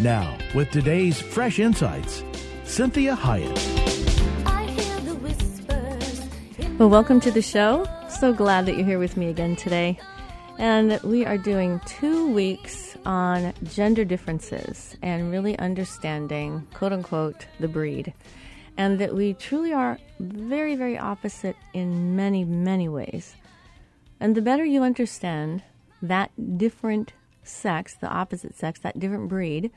[0.00, 2.24] Now, with today's fresh insights,
[2.64, 3.58] Cynthia Hiett.
[6.78, 7.86] Well, welcome to the show.
[8.08, 9.98] So glad that you're here with me again today.
[10.58, 17.68] And we are doing two weeks on gender differences and really understanding, quote unquote, the
[17.68, 18.14] breed.
[18.78, 23.36] And that we truly are very, very opposite in many, many ways.
[24.20, 25.62] And the better you understand
[26.00, 29.70] that different sex, the opposite sex, that different breed,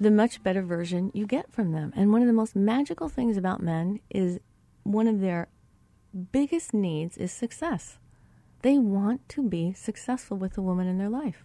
[0.00, 1.92] the much better version you get from them.
[1.94, 4.40] And one of the most magical things about men is
[4.82, 5.48] one of their
[6.32, 7.98] biggest needs is success.
[8.62, 11.44] They want to be successful with the woman in their life.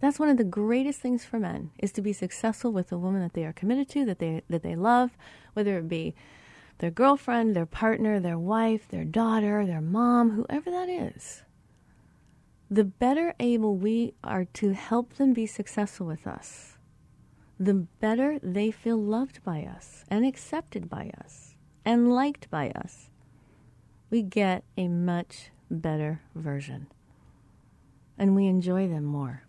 [0.00, 3.22] That's one of the greatest things for men is to be successful with the woman
[3.22, 5.16] that they are committed to, that they that they love,
[5.54, 6.14] whether it be
[6.78, 11.43] their girlfriend, their partner, their wife, their daughter, their mom, whoever that is.
[12.70, 16.78] The better able we are to help them be successful with us,
[17.60, 23.10] the better they feel loved by us and accepted by us and liked by us.
[24.10, 26.88] We get a much better version
[28.18, 29.44] and we enjoy them more.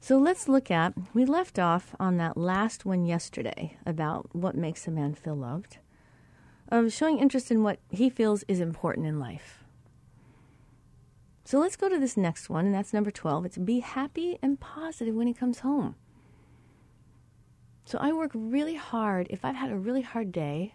[0.00, 4.86] So let's look at, we left off on that last one yesterday about what makes
[4.86, 5.78] a man feel loved,
[6.68, 9.63] of showing interest in what he feels is important in life.
[11.44, 13.44] So let's go to this next one, and that's number 12.
[13.44, 15.94] It's be happy and positive when he comes home.
[17.84, 20.74] So I work really hard, if I've had a really hard day,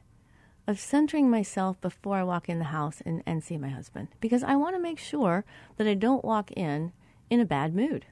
[0.68, 4.44] of centering myself before I walk in the house and, and see my husband, because
[4.44, 5.44] I want to make sure
[5.78, 6.92] that I don't walk in
[7.32, 8.06] in a bad mood.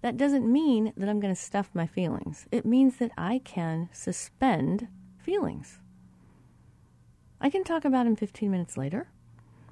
[0.00, 2.46] That doesn't mean that I'm going to stuff my feelings.
[2.50, 5.80] It means that I can suspend feelings.
[7.40, 9.08] I can talk about him 15 minutes later.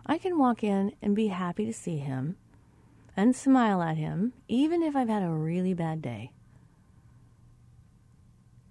[0.06, 2.36] I can walk in and be happy to see him
[3.16, 6.30] and smile at him, even if I've had a really bad day.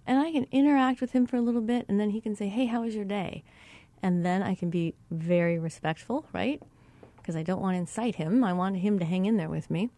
[0.05, 2.49] And I can interact with him for a little bit, and then he can say,
[2.49, 3.43] Hey, how was your day?
[4.01, 6.61] And then I can be very respectful, right?
[7.17, 8.43] Because I don't want to incite him.
[8.43, 9.89] I want him to hang in there with me.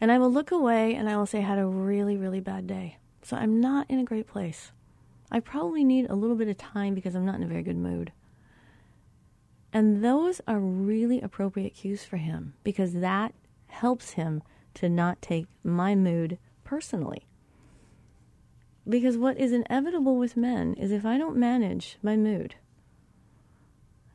[0.00, 2.66] And I will look away and I will say, I had a really, really bad
[2.66, 2.98] day.
[3.22, 4.72] So I'm not in a great place.
[5.30, 7.76] I probably need a little bit of time because I'm not in a very good
[7.76, 8.12] mood.
[9.76, 13.34] And those are really appropriate cues for him because that
[13.66, 14.42] helps him
[14.72, 17.26] to not take my mood personally.
[18.88, 22.54] Because what is inevitable with men is if I don't manage my mood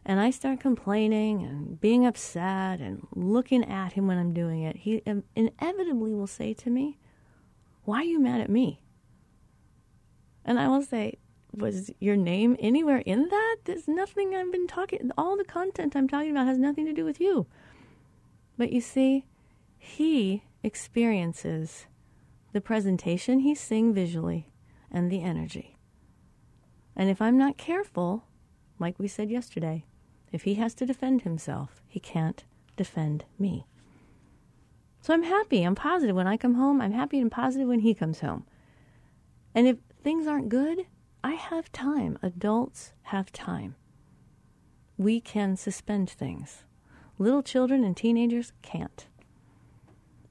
[0.04, 4.78] and I start complaining and being upset and looking at him when I'm doing it,
[4.78, 5.04] he
[5.36, 6.98] inevitably will say to me,
[7.84, 8.82] Why are you mad at me?
[10.44, 11.20] And I will say,
[11.56, 13.58] Was your name anywhere in that?
[13.66, 17.04] There's nothing I've been talking, all the content I'm talking about has nothing to do
[17.04, 17.48] with you.
[18.58, 19.26] But you see,
[19.78, 21.88] he experiences
[22.54, 24.48] the presentation he's seeing visually
[24.90, 25.78] and the energy.
[26.96, 28.24] And if I'm not careful,
[28.80, 29.86] like we said yesterday,
[30.32, 32.44] if he has to defend himself, he can't
[32.78, 33.66] defend me.
[35.02, 37.94] So I'm happy, I'm positive when I come home, I'm happy and positive when he
[37.94, 38.46] comes home.
[39.56, 40.86] And if things aren't good,
[41.24, 42.18] I have time.
[42.22, 43.76] Adults have time.
[44.98, 46.64] We can suspend things.
[47.20, 49.06] Little children and teenagers can't.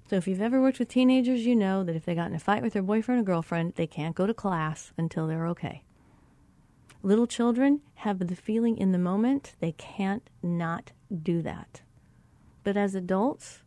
[0.08, 2.40] So if you've ever worked with teenagers, you know that if they got in a
[2.40, 5.84] fight with their boyfriend or girlfriend, they can't go to class until they're okay.
[7.02, 10.90] Little children have the feeling in the moment they can't not
[11.22, 11.82] do that.
[12.64, 13.60] But as adults,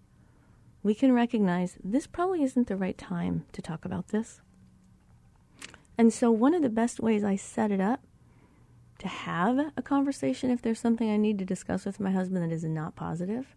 [0.83, 4.41] we can recognize this probably isn't the right time to talk about this.
[5.97, 8.01] And so, one of the best ways I set it up
[8.99, 12.53] to have a conversation if there's something I need to discuss with my husband that
[12.53, 13.55] is not positive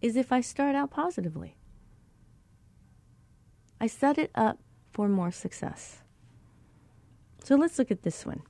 [0.00, 1.56] is if I start out positively.
[3.80, 4.58] I set it up
[4.92, 6.02] for more success.
[7.42, 8.42] So let's look at this one.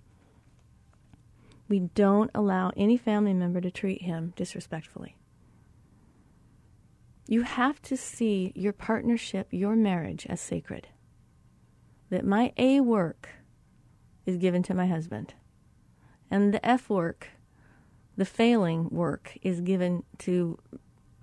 [1.69, 5.17] We don't allow any family member to treat him disrespectfully.
[7.27, 10.89] You have to see your partnership, your marriage, as sacred.
[12.15, 13.29] That my A work
[14.25, 15.35] is given to my husband,
[16.31, 17.31] and the F work,
[18.17, 20.57] the failing work, is given to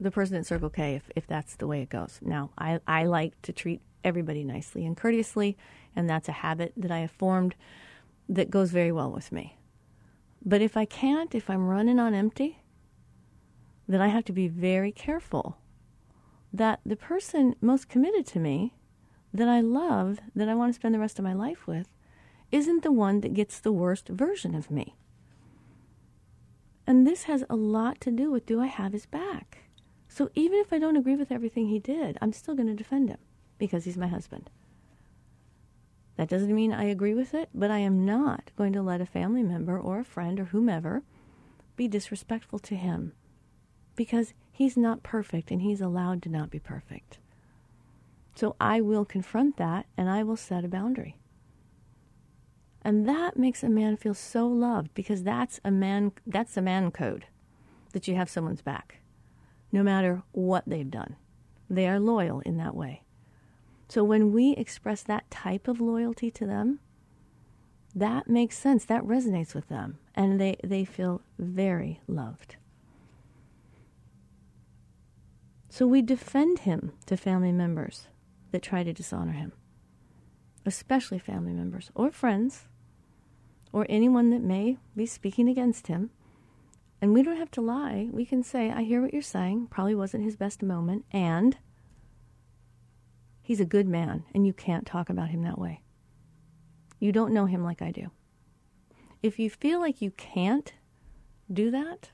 [0.01, 2.19] the person at Circle K if, if that's the way it goes.
[2.21, 5.57] Now, I, I like to treat everybody nicely and courteously,
[5.95, 7.55] and that's a habit that I have formed
[8.27, 9.57] that goes very well with me.
[10.43, 12.59] But if I can't, if I'm running on empty,
[13.87, 15.57] then I have to be very careful
[16.51, 18.73] that the person most committed to me,
[19.33, 21.87] that I love, that I want to spend the rest of my life with,
[22.51, 24.95] isn't the one that gets the worst version of me.
[26.85, 29.59] And this has a lot to do with do I have his back?
[30.09, 33.09] So even if I don't agree with everything he did, I'm still going to defend
[33.09, 33.19] him
[33.57, 34.49] because he's my husband.
[36.17, 39.05] That doesn't mean I agree with it, but I am not going to let a
[39.05, 41.03] family member or a friend or whomever
[41.77, 43.13] be disrespectful to him
[43.95, 47.19] because he's not perfect and he's allowed to not be perfect.
[48.35, 51.17] So I will confront that and I will set a boundary.
[52.81, 56.91] And that makes a man feel so loved because that's a man that's a man
[56.91, 57.25] code
[57.93, 59.01] that you have someone's back
[59.71, 61.15] no matter what they've done.
[61.69, 63.03] They are loyal in that way.
[63.87, 66.79] So when we express that type of loyalty to them,
[67.93, 68.85] that makes sense.
[68.85, 72.55] That resonates with them and they, they feel very loved.
[75.69, 78.07] So we defend him to family members
[78.51, 79.53] that try to dishonor him,
[80.65, 82.67] especially family members or friends
[83.73, 86.09] or anyone that may be speaking against him.
[87.01, 88.09] And we don't have to lie.
[88.11, 89.67] We can say, I hear what you're saying.
[89.71, 91.05] Probably wasn't his best moment.
[91.11, 91.57] And
[93.41, 95.81] he's a good man, and you can't talk about him that way.
[96.99, 98.11] You don't know him like I do.
[99.23, 100.73] If you feel like you can't
[101.51, 102.11] do that,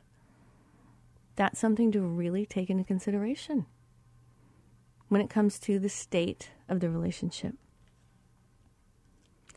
[1.35, 3.65] that's something to really take into consideration
[5.09, 7.55] when it comes to the state of the relationship.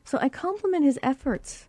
[0.04, 1.68] So I compliment his efforts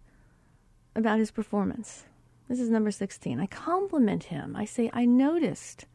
[0.95, 2.05] about his performance.
[2.47, 3.39] This is number 16.
[3.39, 4.55] I compliment him.
[4.55, 5.85] I say, I noticed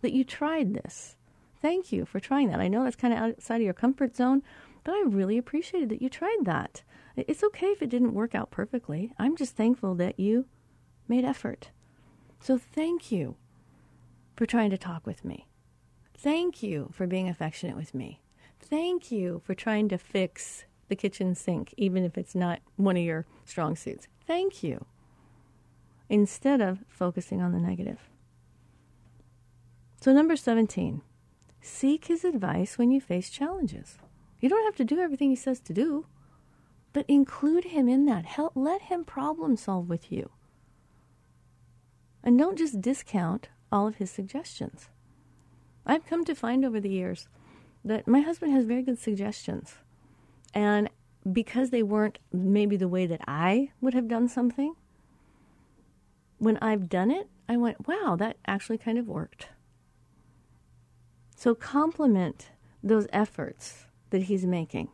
[0.00, 1.16] that you tried this.
[1.60, 2.60] Thank you for trying that.
[2.60, 4.42] I know that's kind of outside of your comfort zone,
[4.84, 6.82] but I really appreciated that you tried that.
[7.16, 9.12] It's okay if it didn't work out perfectly.
[9.18, 10.46] I'm just thankful that you
[11.08, 11.70] made effort.
[12.38, 13.36] So thank you
[14.36, 15.46] for trying to talk with me.
[16.24, 18.22] Thank you for being affectionate with me.
[18.58, 23.02] Thank you for trying to fix the kitchen sink, even if it's not one of
[23.02, 24.08] your strong suits.
[24.26, 24.86] Thank you.
[26.08, 28.08] Instead of focusing on the negative.
[30.00, 31.02] So, number 17,
[31.60, 33.98] seek his advice when you face challenges.
[34.40, 36.06] You don't have to do everything he says to do,
[36.94, 38.24] but include him in that.
[38.24, 40.30] Help, let him problem solve with you.
[42.22, 44.88] And don't just discount all of his suggestions.
[45.86, 47.28] I've come to find over the years
[47.84, 49.76] that my husband has very good suggestions.
[50.54, 50.88] And
[51.30, 54.74] because they weren't maybe the way that I would have done something,
[56.38, 59.48] when I've done it, I went, wow, that actually kind of worked.
[61.36, 62.50] So compliment
[62.82, 64.88] those efforts that he's making.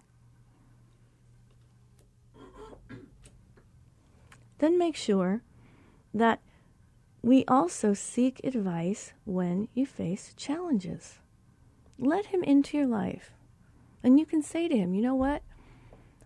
[4.59, 5.43] Then make sure
[6.13, 6.41] that
[7.23, 11.19] we also seek advice when you face challenges.
[11.99, 13.33] Let him into your life.
[14.03, 15.43] And you can say to him, you know what?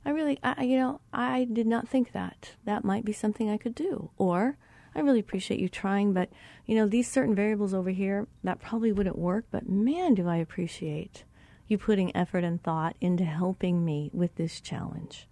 [0.05, 2.53] I really, I, you know, I did not think that.
[2.65, 4.11] That might be something I could do.
[4.19, 4.57] Or,
[4.95, 6.29] I really appreciate you trying, but,
[6.67, 10.37] you know, these certain variables over here, that probably wouldn't work, but man, do I
[10.37, 11.25] appreciate
[11.67, 15.27] you putting effort and thought into helping me with this challenge.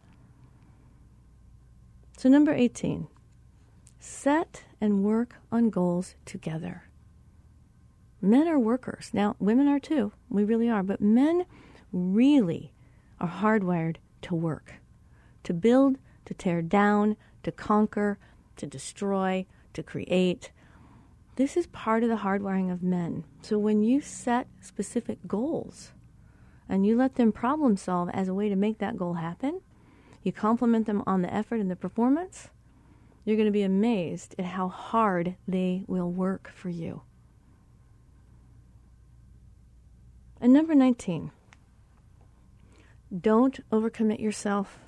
[2.17, 3.07] So, number 18,
[4.03, 6.85] set and work on goals together.
[8.21, 9.11] Men are workers.
[9.13, 10.13] Now, women are too.
[10.29, 10.83] We really are.
[10.83, 11.47] But men
[11.93, 12.73] really
[13.21, 14.75] are hardwired to work,
[15.45, 18.19] to build, to tear down, to conquer,
[18.57, 20.51] to destroy, to create.
[21.37, 23.25] This is part of the hardwiring of men.
[23.41, 25.93] So when you set specific goals
[26.69, 29.61] and you let them problem solve as a way to make that goal happen,
[30.23, 32.51] you compliment them on the effort and the performance,
[33.25, 37.03] you're going to be amazed at how hard they will work for you.
[40.41, 41.31] And number 19,
[43.21, 44.79] don't overcommit yourself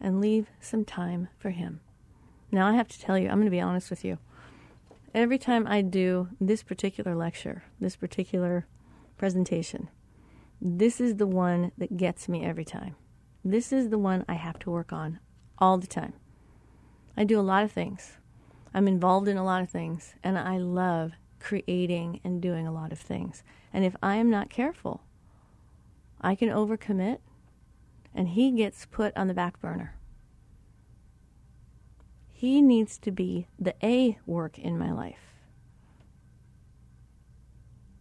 [0.00, 1.80] and leave some time for Him.
[2.52, 4.18] Now, I have to tell you, I'm going to be honest with you.
[5.14, 8.66] Every time I do this particular lecture, this particular
[9.16, 9.88] presentation,
[10.60, 12.96] this is the one that gets me every time.
[13.44, 15.20] This is the one I have to work on
[15.58, 16.12] all the time.
[17.18, 18.12] I do a lot of things.
[18.72, 22.92] I'm involved in a lot of things, and I love creating and doing a lot
[22.92, 23.42] of things.
[23.72, 25.02] And if I am not careful,
[26.20, 27.18] I can overcommit,
[28.14, 29.96] and he gets put on the back burner.
[32.30, 35.34] He needs to be the A work in my life.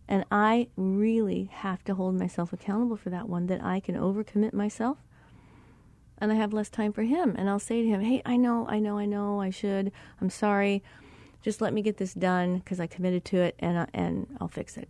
[0.08, 4.54] And I really have to hold myself accountable for that one, that I can overcommit
[4.54, 5.00] myself
[6.20, 7.36] and I have less time for him.
[7.38, 9.92] And I'll say to him, Hey, I know, I know, I know, I should.
[10.22, 10.84] I'm sorry.
[11.42, 14.48] Just let me get this done because I committed to it and, I, and I'll
[14.48, 14.90] fix it.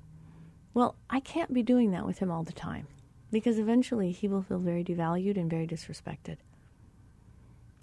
[0.74, 2.88] Well, I can't be doing that with him all the time
[3.32, 6.38] because eventually he will feel very devalued and very disrespected.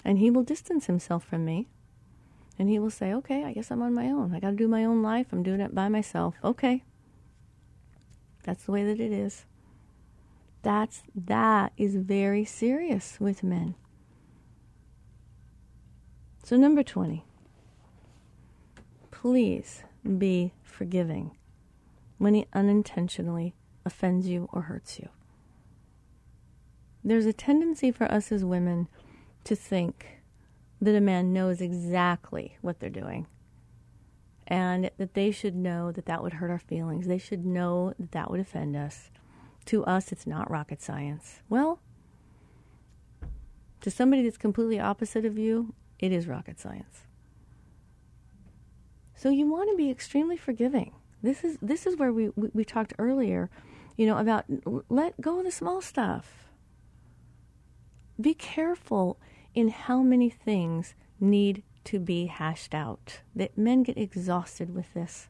[0.04, 1.68] And he will distance himself from me
[2.58, 4.34] and he will say, Okay, I guess I'm on my own.
[4.34, 5.26] I got to do my own life.
[5.32, 6.36] I'm doing it by myself.
[6.42, 6.82] Okay.
[8.44, 9.44] That's the way that it is.
[10.64, 13.74] That's that is very serious with men.
[16.42, 17.22] So number 20.
[19.10, 19.84] Please
[20.18, 21.36] be forgiving
[22.16, 23.54] when he unintentionally
[23.84, 25.10] offends you or hurts you.
[27.04, 28.88] There's a tendency for us as women
[29.44, 30.22] to think
[30.80, 33.26] that a man knows exactly what they're doing
[34.46, 37.06] and that they should know that that would hurt our feelings.
[37.06, 39.10] They should know that that would offend us.
[39.66, 41.40] To us, it's not rocket science.
[41.48, 41.80] Well,
[43.80, 47.02] to somebody that's completely opposite of you, it is rocket science.
[49.14, 50.92] So you want to be extremely forgiving.
[51.22, 53.48] This is this is where we, we, we talked earlier,
[53.96, 54.44] you know, about
[54.90, 56.50] let go of the small stuff.
[58.20, 59.18] Be careful
[59.54, 63.20] in how many things need to be hashed out.
[63.34, 65.28] That men get exhausted with this.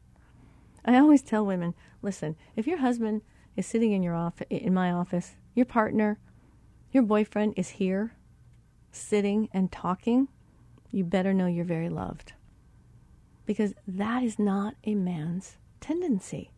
[0.84, 3.22] I always tell women, listen, if your husband
[3.56, 6.18] is sitting in your office in my office, your partner,
[6.92, 8.14] your boyfriend is here
[8.92, 10.28] sitting and talking,
[10.90, 12.32] you better know you're very loved.
[13.46, 16.50] Because that is not a man's tendency.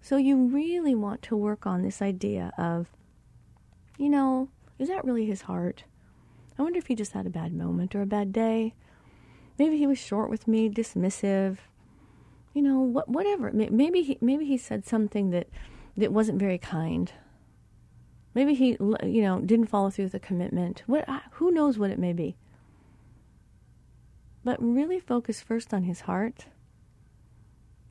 [0.00, 2.88] So you really want to work on this idea of,
[3.98, 4.48] you know,
[4.78, 5.84] is that really his heart?
[6.58, 8.74] I wonder if he just had a bad moment or a bad day.
[9.58, 11.58] Maybe he was short with me, dismissive.
[12.58, 13.52] You know, what, whatever.
[13.52, 15.46] Maybe he, maybe he said something that,
[15.96, 17.12] that wasn't very kind.
[18.34, 20.82] Maybe he, you know, didn't follow through with a commitment.
[20.88, 22.36] What, who knows what it may be?
[24.42, 26.46] But really focus first on his heart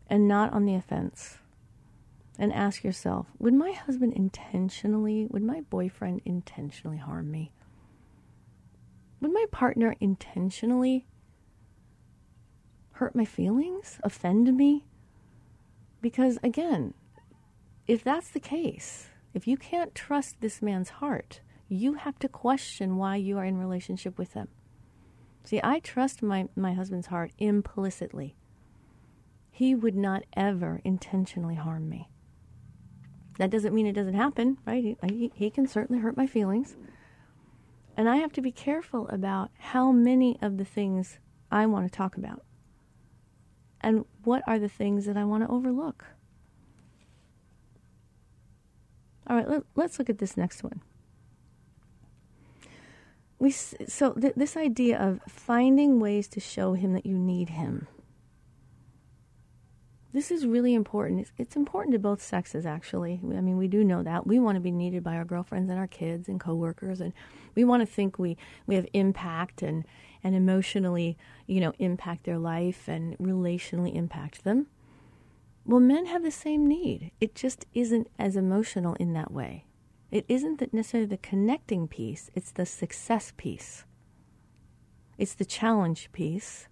[0.08, 1.38] and not on the offense.
[2.38, 7.54] And ask yourself would my husband intentionally, would my boyfriend intentionally harm me?
[9.22, 11.08] Would my partner intentionally
[12.98, 14.86] hurt my feelings, offend me?
[16.02, 16.94] Because again,
[17.88, 22.98] if that's the case, if you can't trust this man's heart, you have to question
[22.98, 24.48] why you are in relationship with him.
[25.44, 28.36] See, I trust my, my husband's heart implicitly.
[29.52, 32.10] He would not ever intentionally harm me.
[33.38, 34.84] That doesn't mean it doesn't happen, right?
[34.84, 36.76] He, he, he can certainly hurt my feelings.
[37.96, 41.20] And I have to be careful about how many of the things
[41.52, 42.44] I want to talk about.
[43.82, 46.06] And what are the things that I want to overlook?
[49.28, 50.82] All right, let, us look at this next one.
[53.40, 57.88] We so th- this idea of finding ways to show him that you need him
[60.14, 61.22] this is really important.
[61.22, 63.20] It's, it's, important to both sexes, actually.
[63.24, 64.26] I mean, we do know that.
[64.26, 67.14] We want to be needed by our girlfriends and our kids and coworkers, and
[67.56, 69.86] we want to think we, we have impact and,
[70.24, 74.68] and emotionally, you know, impact their life and relationally impact them.
[75.66, 77.12] Well, men have the same need.
[77.20, 79.66] It just isn't as emotional in that way.
[80.10, 83.84] It isn't necessarily the connecting piece, it's the success piece.
[85.18, 86.70] It's the challenge piece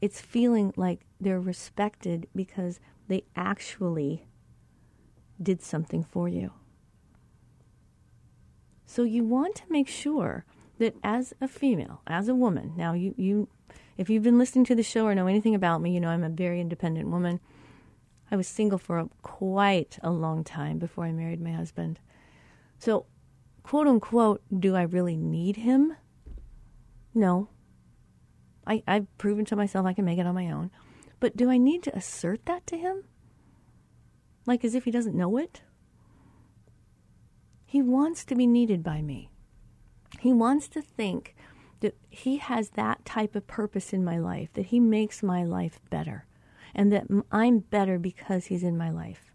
[0.00, 4.26] it's feeling like they're respected because they actually
[5.42, 6.52] did something for you.
[8.86, 10.44] So you want to make sure
[10.78, 13.48] that as a female, as a woman, now you, you
[13.96, 16.24] if you've been listening to the show or know anything about me, you know I'm
[16.24, 17.38] a very independent woman.
[18.30, 21.98] I was single for a, quite a long time before I married my husband.
[22.78, 23.06] So,
[23.62, 25.96] quote unquote, do I really need him?
[27.14, 27.48] No,
[28.66, 30.70] I, I've proven to myself I can make it on my own.
[31.18, 33.04] But do I need to assert that to him?
[34.46, 35.62] Like as if he doesn't know it?
[37.64, 39.30] He wants to be needed by me.
[40.18, 41.36] He wants to think
[41.80, 45.78] that he has that type of purpose in my life, that he makes my life
[45.88, 46.26] better,
[46.74, 49.30] and that I'm better because he's in my life.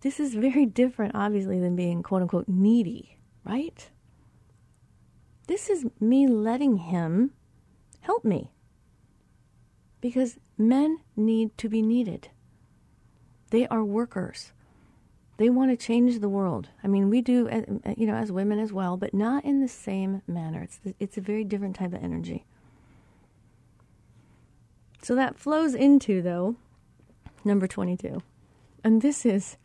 [0.00, 3.90] This is very different, obviously, than being quote unquote needy, right?
[5.50, 7.32] This is me letting him
[8.02, 8.52] help me.
[10.00, 12.28] Because men need to be needed.
[13.50, 14.52] They are workers.
[15.38, 16.68] They want to change the world.
[16.84, 19.60] I mean, we do, uh, uh, you know, as women as well, but not in
[19.60, 20.62] the same manner.
[20.62, 22.44] It's, it's a very different type of energy.
[25.02, 26.54] So that flows into, though,
[27.44, 28.22] number 22.
[28.84, 29.56] And this is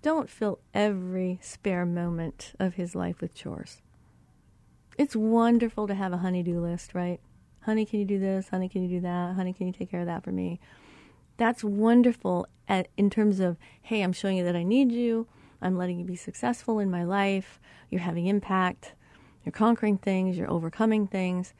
[0.00, 3.82] don't fill every spare moment of his life with chores.
[4.98, 7.20] It's wonderful to have a honey-do list, right?
[7.60, 8.48] Honey, can you do this?
[8.48, 9.36] Honey, can you do that?
[9.36, 10.58] Honey, can you take care of that for me?
[11.36, 15.28] That's wonderful at, in terms of, hey, I'm showing you that I need you.
[15.62, 17.60] I'm letting you be successful in my life.
[17.90, 18.94] You're having impact.
[19.44, 20.36] You're conquering things.
[20.36, 21.54] You're overcoming things.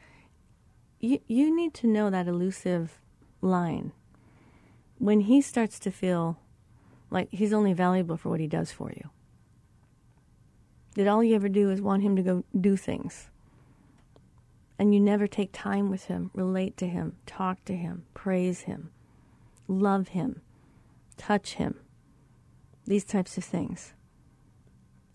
[0.98, 3.00] You, you need to know that elusive
[3.40, 3.92] line.
[4.98, 6.40] When he starts to feel
[7.08, 9.10] like he's only valuable for what he does for you,
[10.94, 13.30] that all you ever do is want him to go do things,
[14.78, 18.90] and you never take time with him, relate to him, talk to him, praise him,
[19.66, 20.42] love him,
[21.16, 21.78] touch him,
[22.86, 23.94] these types of things.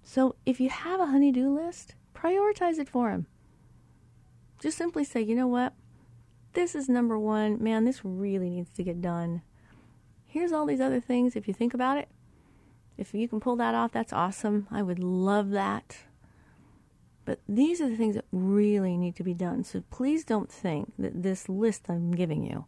[0.03, 3.25] So if you have a honey-do list, prioritize it for him.
[4.59, 5.73] Just simply say, you know what?
[6.53, 7.61] This is number one.
[7.61, 9.41] Man, this really needs to get done.
[10.27, 11.35] Here's all these other things.
[11.35, 12.09] If you think about it,
[12.97, 14.67] if you can pull that off, that's awesome.
[14.69, 15.97] I would love that.
[17.25, 19.63] But these are the things that really need to be done.
[19.63, 22.65] So please don't think that this list I'm giving you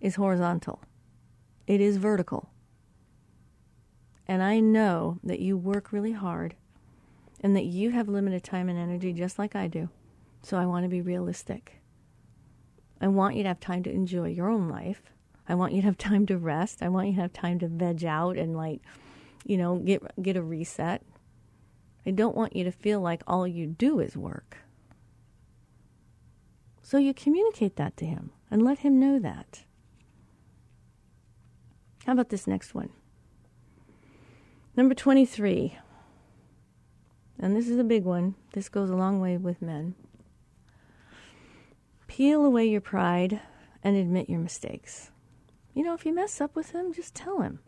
[0.00, 0.82] is horizontal,
[1.66, 2.50] it is vertical.
[4.26, 6.54] And I know that you work really hard
[7.40, 9.88] and that you have limited time and energy just like I do.
[10.42, 11.80] So I want to be realistic.
[13.00, 15.02] I want you to have time to enjoy your own life.
[15.48, 16.82] I want you to have time to rest.
[16.82, 18.82] I want you to have time to veg out and like,
[19.44, 21.02] you know, get get a reset.
[22.04, 24.58] I don't want you to feel like all you do is work.
[26.82, 29.64] So you communicate that to him and let him know that.
[32.06, 32.88] How about this next one?
[34.74, 35.76] Number 23.
[37.38, 38.36] And this is a big one.
[38.52, 39.94] This goes a long way with men.
[42.06, 43.40] Peel away your pride
[43.84, 45.10] and admit your mistakes.
[45.78, 47.60] You know, if you mess up with him, just tell him.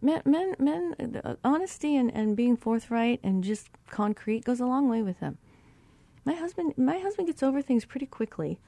[0.00, 4.88] Men, men, men uh, honesty and, and being forthright and just concrete goes a long
[4.88, 5.38] way with them.
[6.24, 8.58] My husband, my husband gets over things pretty quickly.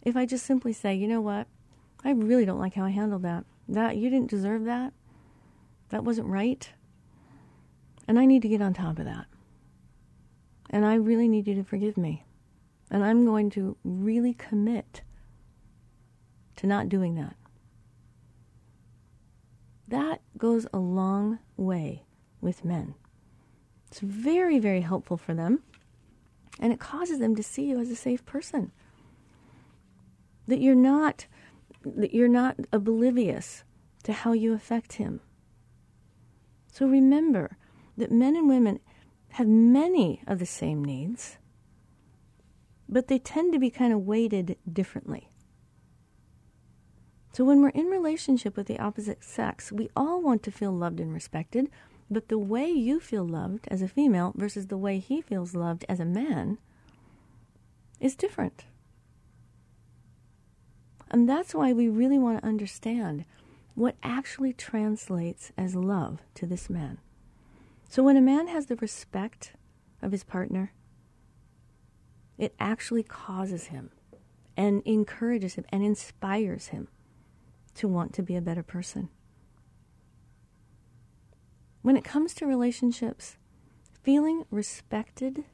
[0.00, 1.46] If I just simply say, you know what,
[2.04, 3.44] I really don't like how I handled that.
[3.68, 4.94] That you didn't deserve that.
[5.90, 6.70] That wasn't right.
[8.08, 9.26] And I need to get on top of that.
[10.70, 12.24] And I really need you to forgive me.
[12.90, 15.02] And I'm going to really commit
[16.62, 17.34] to not doing that.
[19.88, 22.04] That goes a long way
[22.40, 22.94] with men.
[23.88, 25.64] It's very, very helpful for them.
[26.60, 28.70] And it causes them to see you as a safe person.
[30.46, 31.26] That you're not
[31.84, 33.64] that you're not oblivious
[34.04, 35.20] to how you affect him.
[36.70, 37.56] So remember
[37.96, 38.78] that men and women
[39.30, 41.38] have many of the same needs,
[42.88, 45.31] but they tend to be kind of weighted differently.
[47.32, 51.00] So when we're in relationship with the opposite sex, we all want to feel loved
[51.00, 51.70] and respected,
[52.10, 55.86] but the way you feel loved as a female versus the way he feels loved
[55.88, 56.58] as a man
[58.00, 58.66] is different.
[61.10, 63.24] And that's why we really want to understand
[63.74, 66.98] what actually translates as love to this man.
[67.88, 69.54] So when a man has the respect
[70.02, 70.72] of his partner,
[72.36, 73.90] it actually causes him
[74.54, 76.88] and encourages him and inspires him
[77.74, 79.08] to want to be a better person.
[81.82, 83.36] When it comes to relationships,
[84.02, 85.44] feeling respected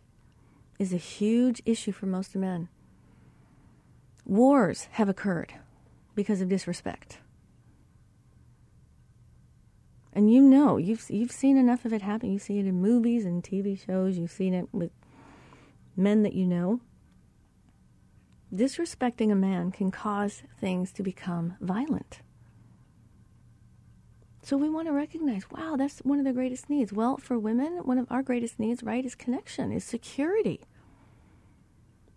[0.79, 2.69] is a huge issue for most men.
[4.25, 5.55] Wars have occurred
[6.15, 7.19] because of disrespect.
[10.13, 12.33] And you know, you've you've seen enough of it happen.
[12.33, 14.19] You see it in movies and TV shows.
[14.19, 14.91] You've seen it with
[15.97, 16.81] men that you know.
[18.55, 22.21] Disrespecting a man can cause things to become violent.
[24.43, 26.91] So we want to recognize, wow, that's one of the greatest needs.
[26.91, 30.61] Well, for women, one of our greatest needs, right, is connection, is security.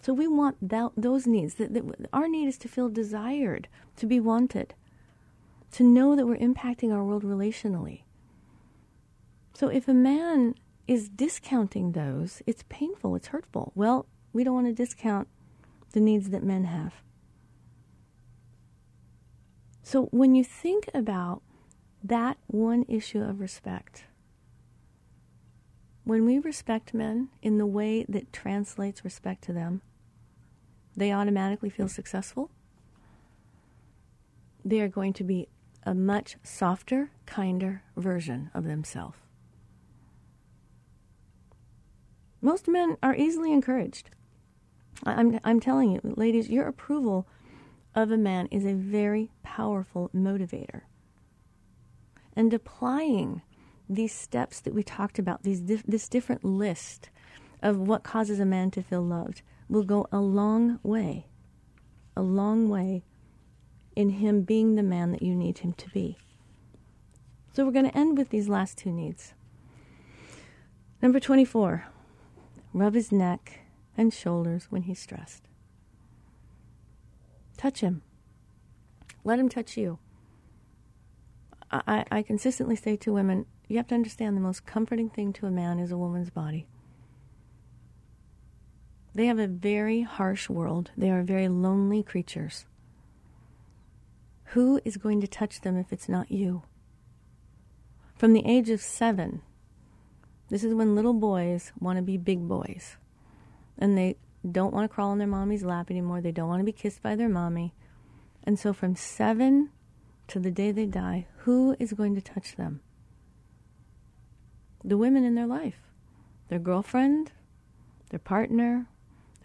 [0.02, 1.56] So we want that, those needs.
[1.56, 3.68] That, that our need is to feel desired,
[3.98, 4.74] to be wanted,
[5.74, 8.04] to know that we're impacting our world relationally.
[9.54, 10.56] So if a man
[10.88, 13.74] is discounting those, it's painful, it's hurtful.
[13.76, 15.28] Well, we don't want to discount
[15.92, 16.94] the needs that men have.
[19.84, 21.42] So when you think about
[22.04, 24.06] that one issue of respect,
[26.04, 29.82] when we respect men in the way that translates respect to them,
[30.96, 32.50] they automatically feel successful.
[34.64, 35.48] They are going to be
[35.84, 39.18] a much softer, kinder version of themselves.
[42.42, 44.10] Most men are easily encouraged.
[45.04, 47.28] I'm, I'm telling you, ladies, your approval
[47.96, 50.82] of a man is a very powerful motivator.
[52.36, 53.42] And applying
[53.90, 57.10] these steps that we talked about, these this different list
[57.62, 61.28] of what causes a man to feel loved, will go a long way,
[62.16, 63.04] a long way
[63.96, 66.18] in him being the man that you need him to be.
[67.54, 69.34] So we're going to end with these last two needs.
[71.02, 71.86] Number 24,
[72.74, 73.61] rub his neck
[73.98, 75.48] and shoulders when he's stressed.
[77.58, 78.02] Touch him.
[79.24, 80.00] Let him touch you.
[81.72, 85.46] I, I consistently say to women, you have to understand the most comforting thing to
[85.46, 86.66] a man is a woman's body.
[89.14, 90.92] They have a very harsh world.
[90.98, 92.66] They are very lonely creatures.
[94.46, 96.64] Who is going to touch them if it's not you?
[98.16, 99.42] From the age of seven,
[100.50, 102.98] this is when little boys want to be big boys.
[103.82, 104.16] And they
[104.50, 106.22] don't want to crawl on their mommy's lap anymore.
[106.22, 107.74] They don't want to be kissed by their mommy.
[108.44, 109.72] And so from seven
[110.28, 112.80] to the day they die, who is going to touch them?
[114.84, 115.80] The women in their life.
[116.48, 117.32] Their girlfriend,
[118.10, 118.88] their partner,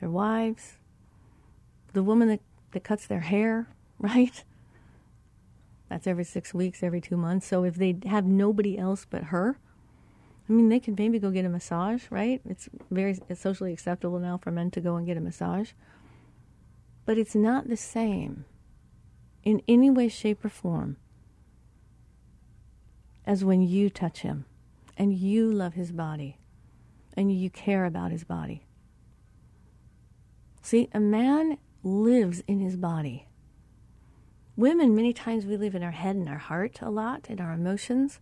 [0.01, 0.77] their wives,
[1.93, 2.41] the woman that,
[2.73, 3.69] that cuts their hair,
[3.99, 4.45] right?
[5.89, 7.47] That's every six weeks, every two months.
[7.47, 9.59] So if they have nobody else but her,
[10.49, 12.41] I mean, they could maybe go get a massage, right?
[12.49, 15.73] It's very it's socially acceptable now for men to go and get a massage.
[17.05, 18.45] But it's not the same
[19.43, 20.97] in any way, shape, or form
[23.25, 24.45] as when you touch him
[24.97, 26.39] and you love his body
[27.17, 28.63] and you care about his body.
[30.63, 33.27] See, a man lives in his body.
[34.57, 37.53] Women, many times we live in our head and our heart a lot, in our
[37.53, 38.21] emotions.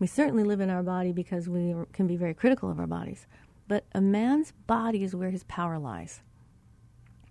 [0.00, 3.26] We certainly live in our body because we can be very critical of our bodies.
[3.68, 6.22] But a man's body is where his power lies.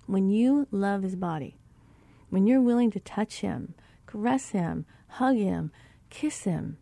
[0.06, 1.58] When you love his body,
[2.30, 3.74] when you're willing to touch him,
[4.06, 5.72] caress him, hug him,
[6.10, 6.78] kiss him,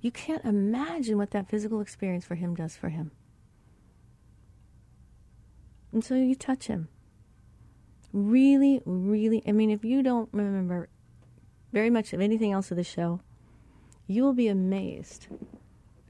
[0.00, 3.12] you can't imagine what that physical experience for him does for him.
[5.92, 6.88] And so you touch him
[8.12, 10.88] really, really, I mean, if you don't remember
[11.72, 13.20] very much of anything else of the show,
[14.12, 15.26] you will be amazed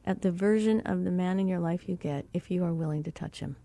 [0.05, 3.03] at the version of the man in your life you get if you are willing
[3.05, 3.57] to touch him.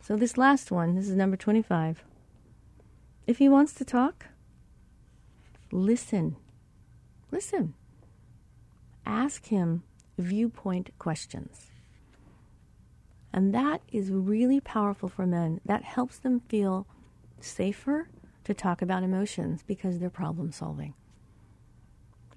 [0.00, 2.04] So, this last one, this is number 25.
[3.26, 4.26] If he wants to talk,
[5.72, 6.36] listen.
[7.32, 7.74] Listen.
[9.04, 9.82] Ask him
[10.16, 11.72] viewpoint questions.
[13.32, 15.60] And that is really powerful for men.
[15.64, 16.86] That helps them feel
[17.40, 18.08] safer
[18.44, 20.94] to talk about emotions because they're problem solving.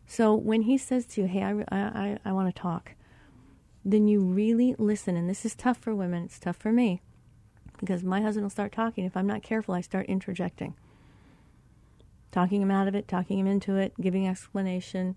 [0.10, 2.93] So when he says to you, hey, I, I, I want to talk,
[3.86, 5.15] then you really listen.
[5.15, 7.04] And this is tough for women, it's tough for me
[7.80, 9.06] because my husband will start talking.
[9.06, 10.74] If I'm not careful, I start interjecting.
[12.32, 15.15] Talking him out of it, talking him into it, giving explanation,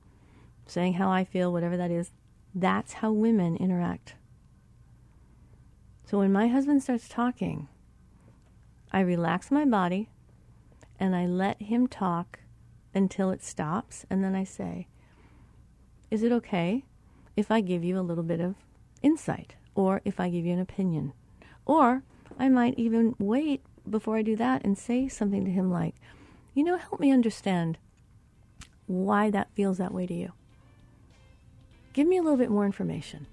[0.66, 2.10] saying how I feel, whatever that is.
[2.54, 4.16] That's how women interact.
[6.04, 7.66] So when my husband starts talking,
[8.92, 10.10] I relax my body
[11.00, 12.40] and I let him talk
[12.94, 14.04] until it stops.
[14.10, 14.86] And then I say,
[16.10, 16.84] Is it okay
[17.36, 18.54] if I give you a little bit of
[19.02, 21.12] insight or if I give you an opinion?
[21.64, 22.02] Or
[22.38, 25.94] I might even wait before I do that and say something to him like,
[26.54, 27.78] You know, help me understand
[28.86, 30.32] why that feels that way to you.
[31.92, 33.26] Give me a little bit more information.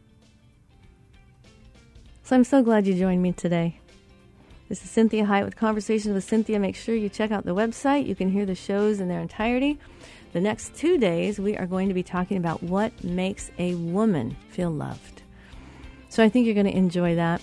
[2.23, 3.79] So I'm so glad you joined me today.
[4.69, 6.59] This is Cynthia Hiett with Conversations with Cynthia.
[6.59, 8.05] Make sure you check out the website.
[8.05, 9.79] You can hear the shows in their entirety.
[10.31, 14.37] The next two days, we are going to be talking about what makes a woman
[14.51, 15.23] feel loved.
[16.09, 17.41] So I think you're going to enjoy that.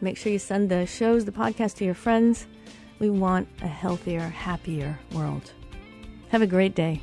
[0.00, 2.46] Make sure you send the shows, the podcast to your friends.
[2.98, 5.52] We want a healthier, happier world.
[6.30, 7.02] Have a great day.